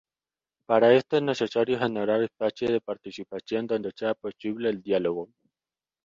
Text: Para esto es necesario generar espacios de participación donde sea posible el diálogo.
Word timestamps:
Para 0.65 0.95
esto 0.95 1.17
es 1.17 1.21
necesario 1.21 1.77
generar 1.77 2.23
espacios 2.23 2.71
de 2.71 2.81
participación 2.81 3.67
donde 3.67 3.91
sea 3.95 4.15
posible 4.15 4.71
el 4.71 4.81
diálogo. 4.81 5.29